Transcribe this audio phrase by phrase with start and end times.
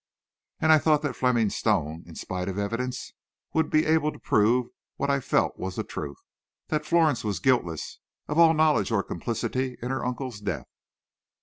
[0.59, 3.13] And I thought that Fleming Stone, in spite of evidence,
[3.53, 6.17] would be able to prove what I felt was the truth,
[6.69, 10.65] that Florence was guiltless of all knowledge of or complicity in her uncle's death.